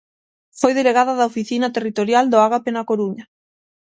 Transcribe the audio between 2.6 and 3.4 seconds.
na Coruña.